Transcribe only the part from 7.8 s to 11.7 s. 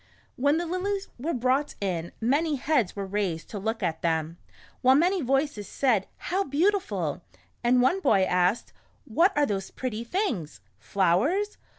one boy asked, ''What are those pretty things? Flowers